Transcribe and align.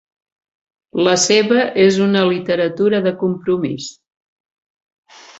La 1.07 1.11
seva 1.23 1.65
és 1.83 1.99
una 2.05 2.23
literatura 2.29 3.01
de 3.07 3.11
compromís. 3.23 3.91